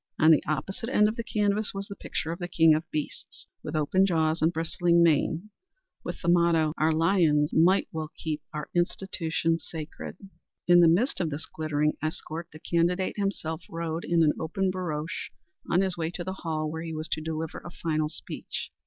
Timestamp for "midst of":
10.87-11.29